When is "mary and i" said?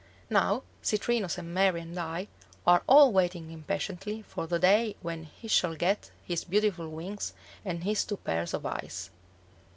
1.53-2.27